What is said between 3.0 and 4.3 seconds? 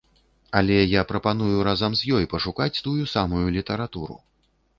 самую літаратуру.